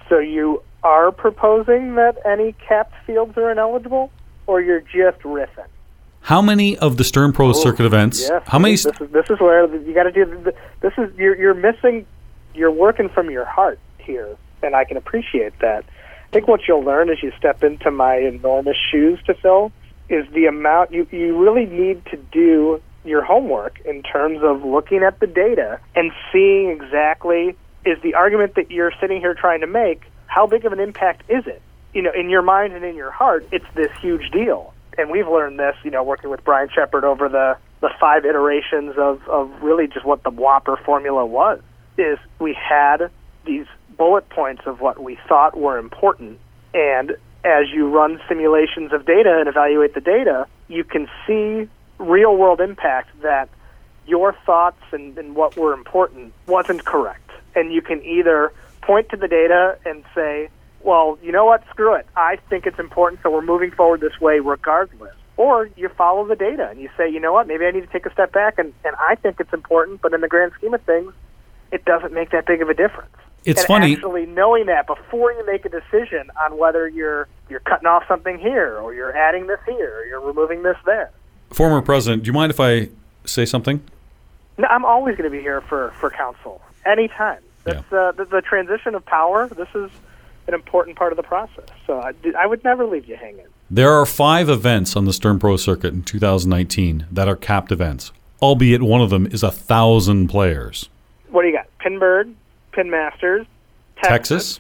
[0.08, 4.10] So you are proposing that any capped fields are ineligible,
[4.48, 5.68] or you're just riffing?
[6.22, 8.28] How many of the Stern Pro oh, Circuit events?
[8.28, 8.42] Yes.
[8.46, 8.74] how many?
[8.74, 10.24] This is this is where you got to do.
[10.24, 12.04] The, this is you're you're missing.
[12.54, 15.84] You're working from your heart here, and I can appreciate that.
[15.84, 19.70] I think what you'll learn as you step into my enormous shoes to fill
[20.08, 25.02] is the amount you you really need to do your homework in terms of looking
[25.02, 27.56] at the data and seeing exactly
[27.86, 31.22] is the argument that you're sitting here trying to make how big of an impact
[31.30, 31.62] is it
[31.98, 35.26] you know in your mind and in your heart it's this huge deal and we've
[35.26, 39.50] learned this you know working with Brian Shepard over the the five iterations of of
[39.60, 41.60] really just what the WPPR formula was
[41.96, 43.10] is we had
[43.44, 46.38] these bullet points of what we thought were important
[46.72, 52.36] and as you run simulations of data and evaluate the data you can see real
[52.36, 53.48] world impact that
[54.06, 57.30] your thoughts and, and what were important wasn't correct.
[57.54, 60.48] And you can either point to the data and say,
[60.88, 62.06] well, you know what, screw it.
[62.16, 65.14] I think it's important, so we're moving forward this way regardless.
[65.36, 67.92] Or you follow the data and you say, you know what, maybe I need to
[67.92, 70.72] take a step back and, and I think it's important, but in the grand scheme
[70.72, 71.12] of things,
[71.70, 73.14] it doesn't make that big of a difference.
[73.44, 73.92] It's and funny.
[73.92, 78.36] Actually, knowing that before you make a decision on whether you're you're cutting off something
[78.38, 81.10] here, or you're adding this here, or you're removing this there.
[81.50, 82.88] Former president, do you mind if I
[83.24, 83.80] say something?
[84.58, 87.42] No, I'm always going to be here for for counsel anytime.
[87.64, 89.46] That's uh, the, the transition of power.
[89.48, 89.90] This is
[90.48, 91.68] an important part of the process.
[91.86, 93.46] So I, I would never leave you hanging.
[93.70, 98.12] There are five events on the Stern Pro Circuit in 2019 that are capped events,
[98.40, 100.88] albeit one of them is a thousand players.
[101.28, 101.66] What do you got?
[101.78, 102.34] Pinburgh,
[102.72, 103.46] Pin Masters,
[104.02, 104.58] Texas?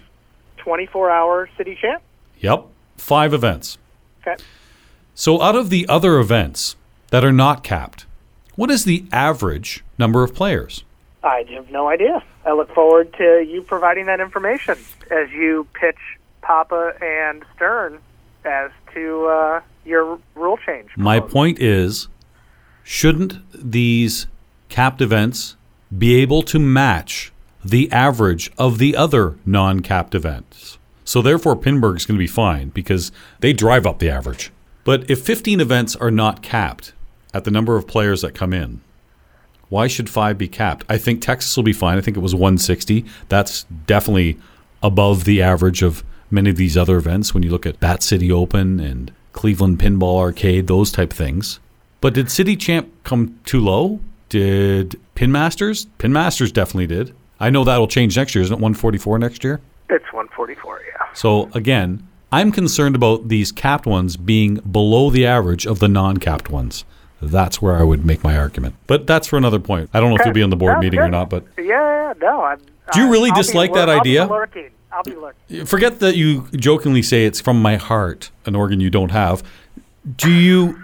[0.58, 2.02] 24 hour city champ.
[2.40, 2.66] Yep,
[2.98, 3.78] five events.
[4.20, 4.42] Okay.
[5.14, 6.76] So, out of the other events
[7.10, 8.04] that are not capped,
[8.56, 10.84] what is the average number of players?
[11.22, 12.22] I have no idea.
[12.44, 14.78] I look forward to you providing that information
[15.10, 15.98] as you pitch
[16.42, 17.98] Papa and Stern
[18.44, 20.90] as to uh, your rule change.
[20.96, 22.08] My point is
[22.84, 24.26] shouldn't these
[24.68, 25.56] capped events
[25.96, 27.32] be able to match
[27.64, 30.78] the average of the other non capped events?
[31.04, 34.52] So, therefore, Pinburgh's going to be fine because they drive up the average.
[34.84, 36.92] But if 15 events are not capped
[37.32, 38.82] at the number of players that come in,
[39.68, 40.84] why should five be capped?
[40.88, 41.98] I think Texas will be fine.
[41.98, 43.04] I think it was 160.
[43.28, 44.38] That's definitely
[44.82, 48.30] above the average of many of these other events when you look at Bat City
[48.30, 51.60] Open and Cleveland Pinball Arcade, those type things.
[52.00, 54.00] But did City Champ come too low?
[54.28, 55.86] Did Pin Masters?
[55.98, 57.14] Pin Masters definitely did.
[57.40, 58.42] I know that'll change next year.
[58.42, 59.60] Isn't it 144 next year?
[59.90, 61.12] It's 144, yeah.
[61.14, 66.50] So again, I'm concerned about these capped ones being below the average of the non-capped
[66.50, 66.84] ones.
[67.20, 68.76] That's where I would make my argument.
[68.86, 69.90] But that's for another point.
[69.92, 72.12] I don't know if you'll be on the board meeting or not, but Yeah, yeah,
[72.20, 72.42] no.
[72.42, 72.60] I'm,
[72.92, 74.26] Do you really I'll dislike that I'll be idea?
[74.26, 74.70] lurking.
[74.92, 75.66] I'll be lurking.
[75.66, 79.42] forget that you jokingly say it's from my heart, an organ you don't have.
[80.16, 80.78] Do you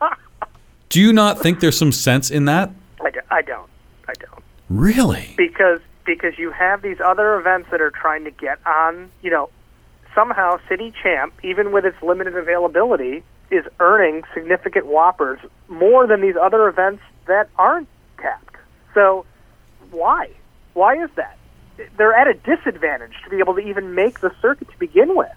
[0.88, 2.70] do you not think there's some sense in that?
[3.04, 3.68] I, do, I don't.
[4.08, 4.42] I don't.
[4.68, 5.34] Really?
[5.36, 9.10] because because you have these other events that are trying to get on.
[9.22, 9.50] You know,
[10.14, 16.36] somehow City Champ, even with its limited availability, is earning significant WPPRs more than these
[16.40, 18.56] other events that aren't capped.
[18.94, 19.24] So
[19.90, 20.30] why?
[20.74, 21.36] Why is that?
[21.96, 25.32] They're at a disadvantage to be able to even make the circuit to begin with.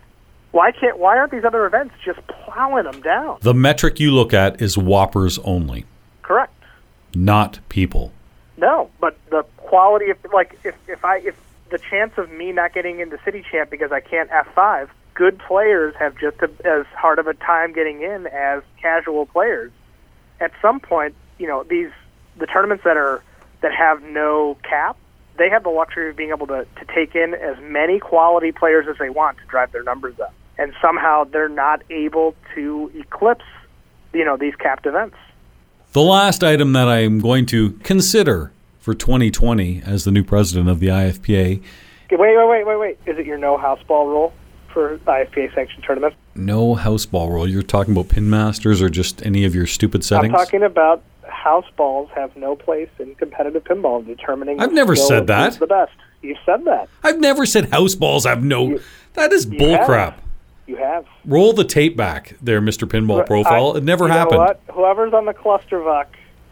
[0.51, 0.97] Why can't?
[0.97, 3.37] Why aren't these other events just plowing them down?
[3.41, 5.85] The metric you look at is WPPRs only,
[6.23, 6.53] Correct.
[7.13, 8.11] not people.
[8.57, 11.35] No, but the quality of like if if I if
[11.69, 15.37] the chance of me not getting into City Champ because I can't F five, good
[15.37, 19.69] players have just a, as hard of a time getting in as casual players.
[20.39, 21.91] At some point, you know these
[22.37, 23.21] the tournaments that are
[23.61, 24.95] that have no cap,
[25.37, 28.87] they have the luxury of being able to to take in as many quality players
[28.89, 33.45] as they want to drive their numbers up, and somehow they're not able to eclipse,
[34.13, 35.17] you know, these capped events.
[35.91, 40.79] The last item that I'm going to consider for 2020 as the new president of
[40.79, 41.61] the IFPA,
[42.11, 42.97] Wait, wait, wait, wait, wait.
[43.05, 44.33] Is it your no house ball rule
[44.73, 46.17] for IFPA sanctioned tournaments?
[46.35, 47.47] no house ball rule.
[47.47, 50.33] You're talking about pin masters or just any of your stupid settings?
[50.33, 54.59] I'm talking about house balls have no place in competitive pinball determining.
[54.59, 55.59] I've never said that.
[55.59, 55.91] The best.
[56.21, 56.89] You've said that.
[57.03, 58.67] I've never said house balls have no.
[58.67, 58.81] You-
[59.13, 60.15] that is bullcrap.
[60.67, 61.05] You have.
[61.25, 62.87] Roll the tape back there, Mr.
[62.87, 63.73] Pinball Profile.
[63.73, 64.37] I- it never you know happened.
[64.37, 64.61] what?
[64.71, 66.05] Whoever's on the clusterfuck,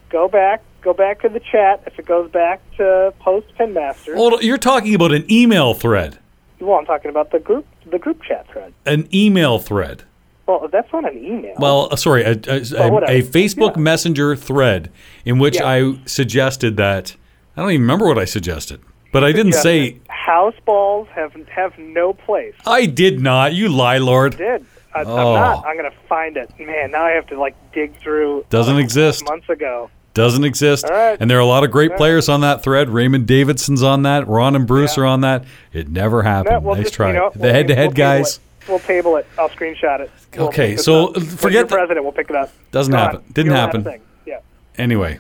[0.10, 0.64] go back.
[0.82, 1.84] Go back to the chat.
[1.86, 6.18] If it goes back to post pinmaster, Hold on, you're talking about an email thread.
[6.60, 8.74] Well, I'm talking about the group, the group chat thread.
[8.86, 10.04] An email thread.
[10.48, 11.56] Well, that's not an email.
[11.58, 13.82] Well, uh, sorry, a, a, a, a Facebook Yeah.
[13.82, 14.90] Messenger thread
[15.26, 15.68] in which Yeah.
[15.68, 17.16] I suggested that
[17.56, 18.80] I don't even remember what I suggested,
[19.12, 22.54] but I didn't say house balls have have no place.
[22.66, 23.54] I did not.
[23.54, 24.38] You lie, Lord.
[24.38, 24.66] Did
[24.96, 25.36] I, Oh.
[25.36, 25.66] I'm not.
[25.66, 26.50] I'm gonna find it.
[26.60, 28.46] Man, now I have to like dig through.
[28.50, 29.26] Doesn't uh, exist.
[29.26, 29.90] Months ago.
[30.18, 30.90] Doesn't exist.
[30.90, 31.16] Right.
[31.20, 32.90] And there are a lot of great players on that thread.
[32.90, 34.28] Raymond Davidson's on that.
[34.28, 35.04] Ron and Bruce Yeah.
[35.04, 35.46] are on that.
[35.72, 36.66] It never happened.
[36.66, 37.10] We'll nice just, try.
[37.10, 38.70] You know, the we'll- head-to-head we'll guys it.
[38.70, 39.28] We'll table it.
[39.38, 40.12] I'll screenshot it.
[40.36, 41.22] We'll Okay, so, up.
[41.24, 42.04] forget the- president.
[42.04, 42.52] We'll pick it up.
[42.72, 43.04] Doesn't Go on.
[43.06, 43.22] happen.
[43.32, 43.82] Didn't You don't happen.
[43.84, 44.02] have a thing.
[44.26, 44.40] Yeah.
[44.78, 45.20] Anyway,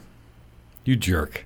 [0.84, 1.46] you jerk.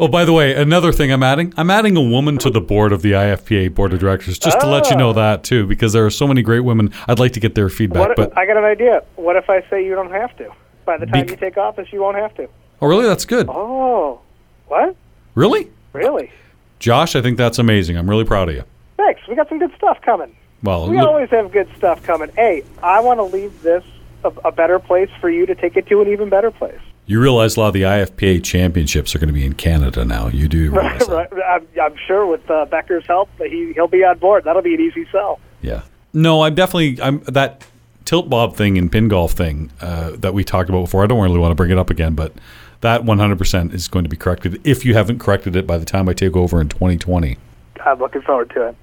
[0.00, 2.92] oh, by the way, another thing I'm adding I'm adding a woman to the board
[2.92, 5.14] of the IFPA board of directors, just to let you know ah.
[5.14, 6.92] that, too, because there are so many great women.
[7.06, 8.08] I'd like to get their feedback.
[8.08, 9.02] What, but, I got an idea.
[9.16, 10.50] What if I say you don't have to?
[10.86, 12.48] By the time Bec- you take office, you won't have to.
[12.80, 13.04] oh, really?
[13.06, 13.46] That's good.
[13.50, 14.20] Oh,
[14.68, 14.96] what?
[15.34, 15.70] Really?
[15.92, 16.30] Really?
[16.78, 17.96] Josh, I think that's amazing.
[17.98, 18.64] I'm really proud of you.
[18.96, 19.20] Thanks.
[19.28, 20.34] We got some good stuff coming.
[20.62, 22.30] Well, We look- always have good stuff coming.
[22.34, 23.84] Hey, I want to leave this
[24.24, 26.80] a, a better place for you to take it to an even better place.
[27.06, 30.28] you realize a lot of the IFPA championships are going to be in Canada now.
[30.28, 31.32] You do realize that.
[31.32, 31.44] right.
[31.48, 34.44] I'm, I'm sure with uh, Becker's help, he he'll be on board.
[34.44, 35.38] That'll be an easy sell.
[35.62, 35.82] Yeah.
[36.12, 37.64] No, I'm definitely I'm that
[38.06, 41.04] tilt bob thing and pin golf thing uh, that we talked about before.
[41.04, 42.32] I don't really want to bring it up again, but
[42.80, 46.08] that 100% is going to be corrected if you haven't corrected it by the time
[46.08, 47.36] I take over in 2020.
[47.84, 48.76] I'm looking forward to it.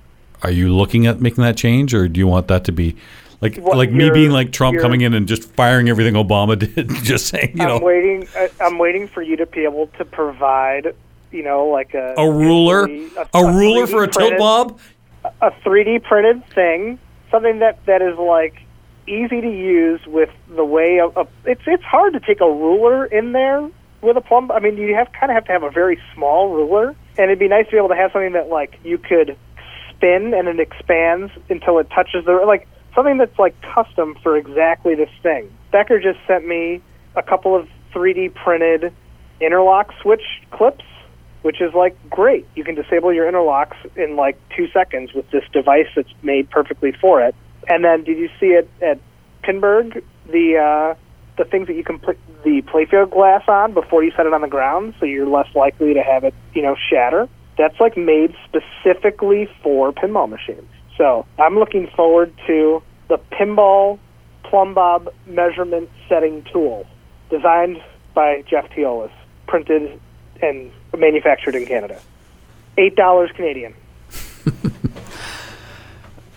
[0.44, 2.96] Are you looking at making that change, or do you want that to be
[3.40, 6.90] like What, like me being like Trump coming in and just firing everything Obama did,
[7.04, 8.28] just saying you know I'm waiting.
[8.36, 10.96] I, I'm waiting for you to be able to provide,
[11.32, 14.80] you know, like a a ruler, a, a ruler for a 3D tilt bob.
[15.42, 17.00] a 3D printed thing,
[17.32, 18.63] something that that is like
[19.08, 23.06] easy to use with the way of, of it's it's hard to take a ruler
[23.06, 23.70] in there
[24.02, 24.52] with a plumb.
[24.52, 27.40] I mean, you have kind of have to have a very small ruler, and it'd
[27.40, 29.38] be nice to be able to have something that like you could
[29.90, 34.96] spin and it expands until it touches the like something that's like custom for exactly
[34.96, 35.52] this thing.
[35.72, 36.82] Becker just sent me
[37.16, 38.94] a couple of 3D printed
[39.40, 40.84] interlock switch clips
[41.44, 42.48] which is like great.
[42.56, 46.94] You can disable your interlocks in like two seconds with this device that's made perfectly
[46.94, 47.36] for it.
[47.68, 49.00] And then, did you see it at
[49.44, 50.04] Pinburgh?
[50.28, 50.96] The uh,
[51.38, 54.42] the things that you can put the playfield glass on before you set it on
[54.42, 57.28] the ground, so you're less likely to have it, you know, shatter.
[57.58, 60.70] That's like made specifically for pinball machines.
[60.98, 64.00] So I'm looking forward to the pinball
[64.44, 66.86] plumb bob measurement setting tool,
[67.30, 67.82] designed
[68.14, 69.12] by Jeff Teolis,
[69.48, 70.00] printed
[70.42, 72.02] and manufactured in Canada.
[72.78, 73.74] Eight dollars Canadian.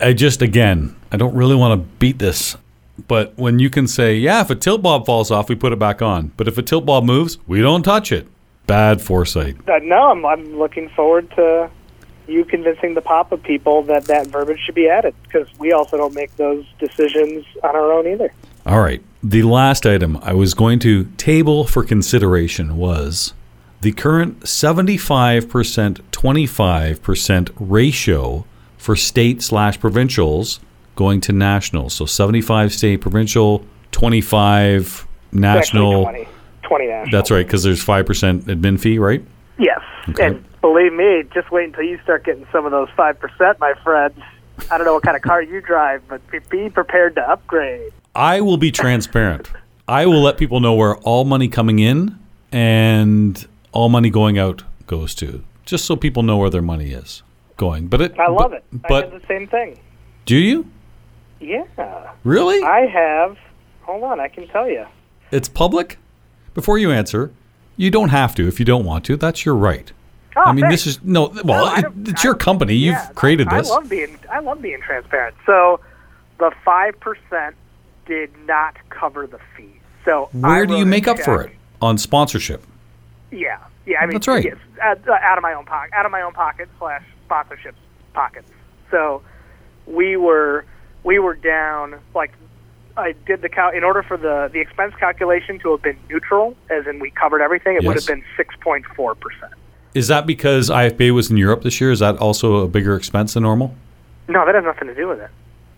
[0.01, 2.57] I just again, I don't really want to beat this,
[3.09, 5.79] but when you can say, yeah, if a tilt bob falls off, we put it
[5.79, 8.29] back on, but if a tilt bob moves, we don't touch it.
[8.67, 9.57] Bad foresight.
[9.69, 11.71] Uh, no, I'm, I'm looking forward to
[12.27, 16.15] you convincing the Papa people that that verbiage should be added because we also don't
[16.15, 18.33] make those decisions on our own either.
[18.65, 19.03] All right.
[19.23, 23.33] The last item I was going to table for consideration was
[23.81, 28.45] the current 75% 25% ratio
[28.87, 30.61] for state slash provincials
[30.95, 31.93] going to nationals.
[31.93, 36.05] So 75 state provincial, 25 national.
[36.05, 36.29] 20,
[36.63, 37.11] 20 national.
[37.11, 39.25] That's right, because there's 5% admin fee, right?
[39.59, 40.27] Yes, Okay.
[40.27, 43.75] and believe me, just wait until you start getting some of those five percent, my
[43.83, 44.21] friends.
[44.71, 47.91] I don't know what kind of car you drive, but be prepared to upgrade.
[48.15, 49.51] I will be transparent.
[49.89, 52.17] I will let people know where all money coming in
[52.53, 57.23] and all money going out goes to, just so people know where their money is
[57.57, 57.89] going.
[57.89, 58.65] But it, I love but, it.
[58.85, 59.79] I But did the same thing.
[60.25, 60.71] do you
[61.41, 62.63] Yeah, really?
[62.63, 63.37] I have.
[63.83, 64.85] Hold on, I can tell you.
[65.31, 65.99] it's public.
[66.55, 67.33] Before you answer,
[67.77, 69.17] you don't have to if you don't want to.
[69.17, 69.93] That's your right.
[70.39, 70.85] Oh, I mean, thanks.
[70.85, 71.33] this is no.
[71.45, 72.75] Well, I it, it's your company.
[72.75, 73.71] You've Yeah, created I, this.
[73.71, 75.35] I love being I love being transparent.
[75.47, 75.81] So
[76.39, 77.57] the five percent
[78.07, 79.81] did not cover the fee.
[80.05, 81.53] So I Where do you make up for it?
[81.83, 82.65] On sponsorship.
[83.31, 83.99] Yeah, yeah.
[84.01, 84.45] I mean, That's right.
[84.45, 87.75] Yes, out, out of my own pocket, out of my own pocket slash sponsorships
[88.13, 88.51] pockets.
[88.91, 89.23] So
[89.87, 90.65] we were
[91.05, 92.33] we were down like
[92.97, 96.57] I did the cal in order for the the expense calculation to have been neutral,
[96.71, 97.77] as in we covered everything.
[97.77, 99.53] It would have been six point four percent.
[99.95, 101.91] Is that because IFPA was in Europe this year?
[101.91, 103.75] Is that also a bigger expense than normal?
[104.29, 105.31] No, that has nothing to do with it.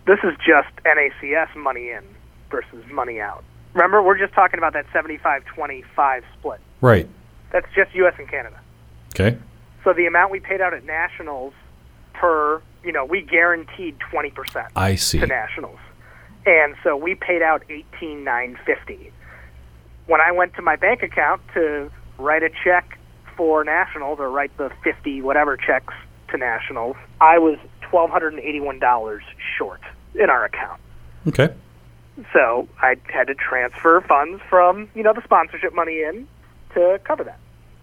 [0.06, 2.02] This is just NACS money in
[2.50, 3.44] versus money out.
[3.74, 6.61] Remember, we're just talking about that 75-25 split.
[6.80, 7.08] Right.
[7.52, 8.14] That's just U.S.
[8.18, 8.58] and Canada.
[9.14, 9.38] Okay.
[9.88, 11.55] So the amount we paid out at nationals
[12.12, 15.18] per, you know, we guaranteed 20% I see.
[15.18, 15.79] to nationals.
[16.44, 19.11] And so we paid out 18950.
[20.05, 22.98] When I went to my bank account to write a check
[23.35, 25.94] for nationals or write the 50 whatever checks
[26.33, 27.57] to nationals, I was
[27.90, 29.20] $1281
[29.57, 29.81] short
[30.14, 30.79] in our account.
[31.29, 31.48] Okay.
[32.35, 36.29] So I had to transfer funds from you know the sponsorship money in
[36.74, 37.38] to cover that,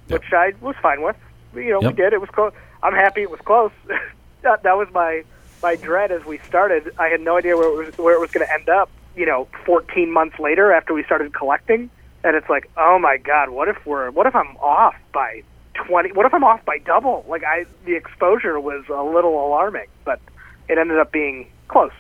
[0.10, 0.22] Yep.
[0.22, 1.16] which I was fine with.
[1.56, 1.92] You know, Yep.
[1.92, 2.14] we did.
[2.14, 2.54] It was close.
[2.84, 3.72] I'm happy it was close.
[4.42, 5.24] that, that was my
[5.64, 6.94] my dread as we started.
[7.00, 8.90] I had no idea where it was where it was going to end up.
[9.16, 11.90] You know, 14 months later after we started collecting,
[12.26, 15.44] and it's like, oh my god, what if we're what if I'm off by
[15.88, 16.12] 20?
[16.12, 17.26] What if I'm off by double?
[17.28, 20.20] Like I, the exposure was a little alarming, but
[20.68, 21.94] it ended up being close,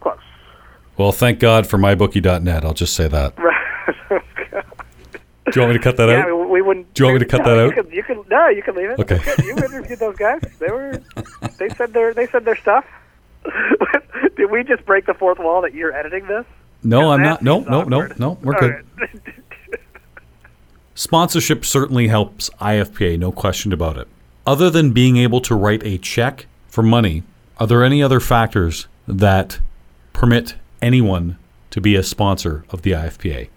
[0.00, 0.18] close.
[0.96, 2.64] Well, thank God for mybookie.net.
[2.64, 3.34] I'll just say that.
[5.46, 6.38] Do you want me to cut that Yeah, out?
[6.38, 6.94] we, we wouldn't.
[6.94, 7.86] Do you want me to cut no, that you out?
[7.86, 8.98] Can, you can no, you can leave it.
[8.98, 9.20] Okay.
[9.44, 10.40] You interviewed those guys.
[10.58, 11.00] They were.
[11.58, 12.12] They said their.
[12.14, 12.84] They said their stuff.
[14.36, 16.44] Did we just break the fourth wall that you're editing this?
[16.82, 17.42] No, I'm not.
[17.42, 18.38] No, no, no, no.
[18.42, 18.84] We're All good.
[18.98, 19.10] right.
[20.94, 24.06] Sponsorship certainly helps IFPA, no question about it.
[24.46, 27.22] Other than being able to write a check for money,
[27.58, 29.58] are there any other factors that
[30.12, 31.36] permit anyone
[31.70, 33.48] to be a sponsor of the IFPA?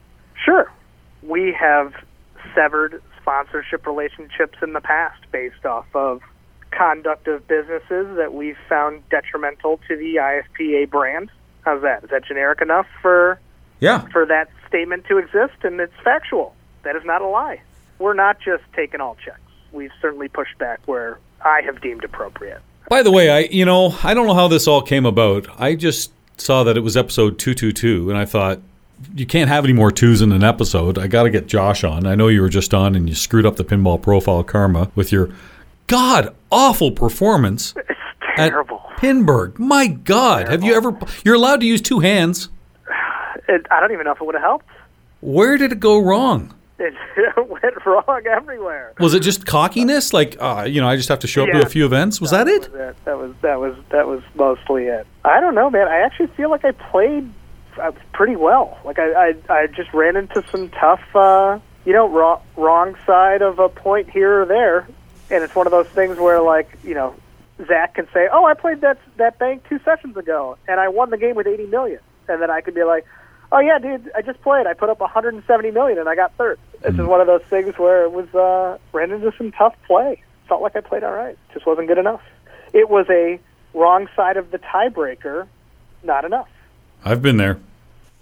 [1.47, 1.93] We have
[2.53, 6.21] severed sponsorship relationships in the past based off of
[6.71, 11.31] conduct of businesses that we've found detrimental to the IFPA brand.
[11.63, 12.03] How's that?
[12.03, 13.39] Is that generic enough for
[13.79, 14.01] Yeah.
[14.11, 16.53] for that statement to exist, and it's factual.
[16.83, 17.61] That is not a lie.
[17.97, 19.39] We're not just taking all checks.
[19.71, 22.59] We've certainly pushed back where I have deemed appropriate.
[22.89, 25.47] By the way, I you know, I don't know how this all came about.
[25.57, 28.59] I just saw that it was episode 222 and I thought
[29.15, 30.97] you can't have any more twos in an episode.
[30.97, 32.07] I got to get Josh on.
[32.07, 35.11] I know you were just on and you screwed up the pinball profile karma with
[35.11, 35.29] your
[35.87, 37.73] god awful performance
[38.39, 38.83] It's terrible.
[38.97, 39.57] Pinburgh.
[39.57, 42.49] My god, have you ever You're allowed to use two hands.
[43.49, 44.65] It, I don't even know if it would have helped.
[45.21, 46.53] Where did it go wrong?
[46.79, 46.93] It
[47.49, 48.93] went wrong everywhere.
[48.99, 51.61] Was it just cockiness like uh, you know, I just have to show up to
[51.61, 52.19] a few events?
[52.19, 52.69] Was that it?
[52.71, 55.07] was That was that was that was mostly it.
[55.23, 55.87] I don't know, man.
[55.87, 57.31] I actually feel like I played
[57.79, 58.77] uh, pretty well.
[58.83, 63.41] Like I, I I just ran into some tough, uh, you know, wrong wrong side
[63.41, 64.87] of a point here or there,
[65.29, 67.15] and it's one of those things where like you know,
[67.67, 71.09] Zach can say, "Oh, I played that that bank two sessions ago, and I won
[71.09, 71.99] the game with eighty million.
[72.27, 73.05] and then I could be like.
[73.49, 74.11] Oh yeah, dude!
[74.13, 74.67] I just played.
[74.67, 76.59] I put up 170 million and I got third.
[76.81, 80.21] This is one of those things where it was uh, ran into some tough play.
[80.49, 81.37] Felt like I played all right.
[81.53, 82.21] Just wasn't good enough.
[82.73, 83.39] It was a
[83.73, 85.47] wrong side of the tiebreaker.
[86.03, 86.49] Not enough.
[87.03, 87.59] I've been there.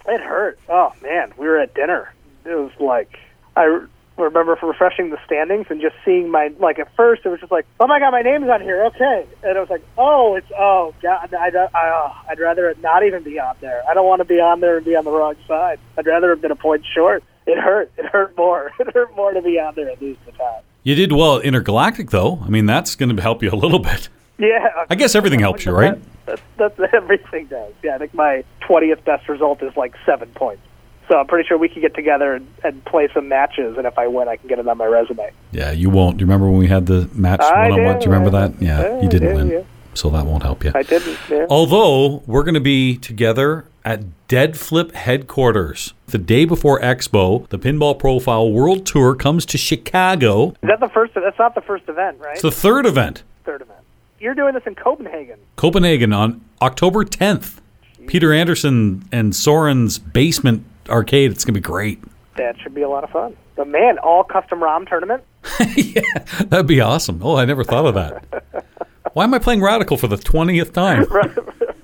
[0.07, 0.59] It hurt.
[0.69, 2.13] Oh man, we were at dinner.
[2.45, 3.19] It was like
[3.55, 3.79] I
[4.17, 7.65] remember refreshing the standings and just seeing my like at first it was just like
[7.79, 10.93] oh my god my name's on here okay and I was like oh it's oh
[11.01, 14.07] god I, I, oh, uh, I'd rather it not even be on there I don't
[14.07, 16.51] want to be on there and be on the wrong side I'd rather have been
[16.51, 19.89] a point short it hurt it hurt more it hurt more to be on there
[19.89, 22.39] and lose the time You did well at Intergalactic though.
[22.45, 24.07] I mean, that's going to help you a little bit.
[24.37, 25.99] Yeah I guess everything helps you, right?
[26.25, 27.73] That's, that's everything does.
[27.83, 30.61] Yeah, I think my 20th best result is like seven points.
[31.07, 33.95] So I'm pretty sure we could get together and, and play some matches, and if
[33.97, 35.31] I win, I can get it on my resume.
[35.51, 36.17] Yeah, you won't.
[36.17, 37.99] Do you remember when we had the match I one on one?
[37.99, 38.61] do, you remember I that?
[38.61, 39.49] Yeah, you didn't win.
[39.49, 39.61] yeah.
[39.93, 40.71] So that won't help you.
[40.75, 41.17] I didn't.
[41.29, 41.45] Yeah.
[41.49, 47.59] Although we're going to be together at Dead Flip headquarters the day before Expo, the
[47.59, 50.49] Pinball Profile World Tour comes to Chicago.
[50.49, 51.13] Is that the first?
[51.13, 52.33] That's not the first event, right?
[52.33, 53.79] It's the third event, Third event.
[54.25, 55.37] You're doing this in Copenhagen.
[55.55, 57.59] Copenhagen on October 10th.
[58.07, 61.29] Peter Anderson and Soren's basement arcade.
[61.29, 62.03] It's going to be great.
[62.35, 63.37] That should be a lot of fun.
[63.55, 65.23] But man, all custom ROM tournament.
[65.75, 66.01] yeah,
[66.45, 67.21] that'd be awesome.
[67.21, 68.65] Oh, I never thought of that.
[69.13, 71.05] Why am I playing Radical for the 20th time?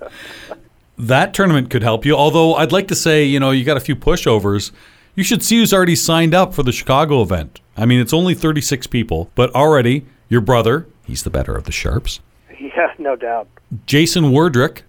[0.98, 2.16] that tournament could help you.
[2.16, 4.72] Although I'd like to say, you know, you got a few pushovers.
[5.14, 7.62] You should see who's already signed up for the Chicago event.
[7.78, 11.72] I mean, it's only 36 people, but already your brother, he's the better of the
[11.72, 12.20] Sharpes,
[12.76, 13.48] Yeah, no doubt.
[13.86, 14.82] Jason Wardrick,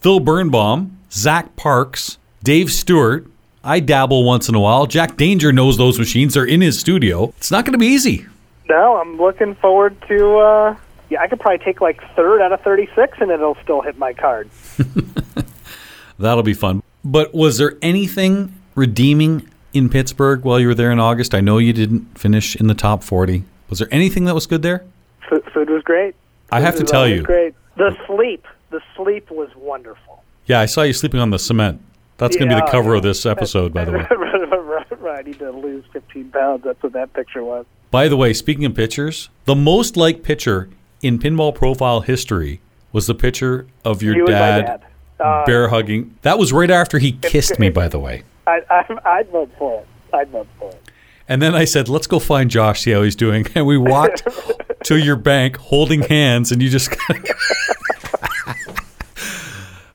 [0.00, 3.26] Phil Birnbaum, Zach Parks, Dave Stewart.
[3.62, 4.86] I dabble once in a while.
[4.86, 6.34] Jack Danger knows those machines.
[6.34, 7.34] They're in his studio.
[7.36, 8.26] It's not going to be easy.
[8.68, 10.38] No, I'm looking forward to.
[10.38, 10.76] uh
[11.10, 14.12] Yeah, I could probably take like third out of 36, and it'll still hit my
[14.14, 14.48] card.
[16.18, 16.82] That'll be fun.
[17.04, 21.34] But was there anything redeeming in Pittsburgh while you were there in August?
[21.34, 23.44] I know you didn't finish in the top 40.
[23.68, 24.84] Was there anything that was good there?
[25.28, 26.14] Food, food was great.
[26.50, 27.22] I have to tell you.
[27.22, 27.54] Great.
[27.76, 28.46] The sleep.
[28.70, 30.22] The sleep was wonderful.
[30.46, 31.80] Yeah, I saw you sleeping on the cement.
[32.16, 33.98] That's going to be the cover of this episode, by the way.
[34.10, 35.18] right, right, right.
[35.20, 36.64] I need to lose 15 pounds.
[36.64, 37.64] That's what that picture was.
[37.90, 40.68] By the way, speaking of pictures, the most liked picture
[41.00, 42.60] in pinball profile history
[42.92, 44.84] was the picture of your You dad, dad.
[45.20, 46.16] Uh, bear hugging.
[46.22, 48.24] That was right after he kissed me, by the way.
[48.46, 49.86] I, I, I'd vote for it.
[50.12, 50.90] I'd vote for it.
[51.28, 53.46] And then I said, let's go find Josh, see how he's doing.
[53.54, 54.22] And we walked
[54.88, 56.90] to your bank holding hands, and you just.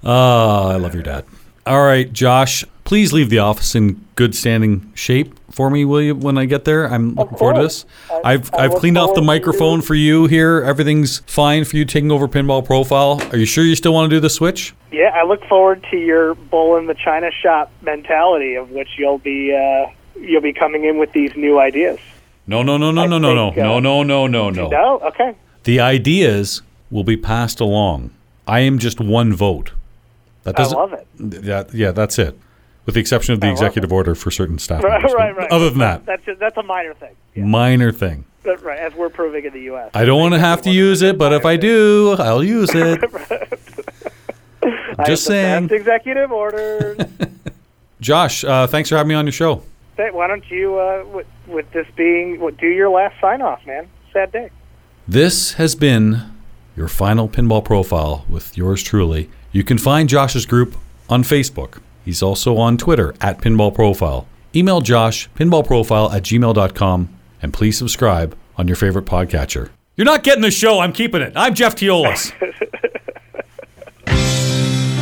[0.03, 1.25] Oh, I love your dad.
[1.65, 6.15] All right, Josh, please leave the office in good standing shape for me, will you,
[6.15, 6.85] when I get there?
[6.91, 7.85] I'm looking forward to this.
[8.11, 10.61] I- I've, I I've cleaned off the microphone for you here.
[10.61, 13.21] Everything's fine for you taking over Pinball Profile.
[13.31, 14.73] Are you sure you still want to do the switch?
[14.91, 19.17] Yeah, I look forward to your bull in the china shop mentality, of which you'll
[19.19, 21.99] be uh, you'll be coming in with these new ideas.
[22.45, 24.67] No, no, no, no, I no, no, no, uh, no, no, no, no, no.
[24.67, 25.35] No, okay.
[25.63, 28.11] The ideas will be passed along.
[28.47, 29.71] I am just one vote.
[30.43, 30.77] That I doesn't.
[30.77, 31.07] love it.
[31.17, 32.37] That, yeah, that's it.
[32.85, 35.13] With the exception of the I executive order for certain staff Right, members.
[35.13, 35.51] right, right.
[35.51, 37.15] Other than that, That's just, that's a minor thing.
[37.33, 37.45] Yeah.
[37.45, 38.25] minor thing.
[38.43, 39.91] But, right, as we're proving in the U.S.
[39.93, 42.99] I don't want to have to use it, but if I do, I'll use it.
[44.99, 45.69] I just saying.
[45.71, 46.97] executive orders.
[48.01, 49.63] Josh, uh, thanks for having me on your show.
[49.95, 51.23] Say, Why don't you, uh,
[51.53, 53.87] with this being, what, do your last sign off, man?
[54.11, 54.49] Sad day.
[55.07, 56.31] This has been
[56.75, 59.29] your final pinball profile with yours truly.
[59.51, 60.75] You can find Josh's group
[61.09, 61.79] on Facebook.
[62.03, 64.27] He's also on Twitter at Pinball Profile.
[64.55, 67.09] Email Josh, pinballprofile at gmail.com,
[67.41, 69.69] and please subscribe on your favorite podcatcher.
[69.95, 71.33] You're not getting the show, I'm keeping it.
[71.35, 72.33] I'm Jeff Teolis.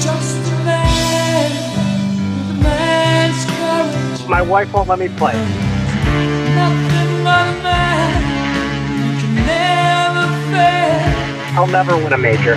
[0.01, 1.51] Just man
[2.47, 4.29] with a man's courage.
[4.29, 5.70] My wife won't let me play.
[11.53, 12.55] I'll never win a major.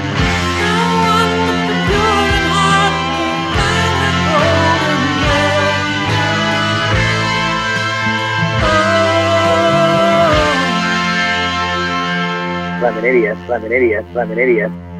[12.85, 13.37] I'm an idiot.
[13.51, 14.05] I'm an idiot.
[14.17, 14.94] I'm an idiot.